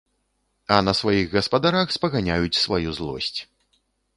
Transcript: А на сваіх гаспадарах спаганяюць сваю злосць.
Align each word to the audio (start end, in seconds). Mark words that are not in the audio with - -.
А 0.77 0.77
на 0.87 0.93
сваіх 0.99 1.35
гаспадарах 1.35 1.93
спаганяюць 1.99 2.61
сваю 2.63 2.89
злосць. 3.01 3.37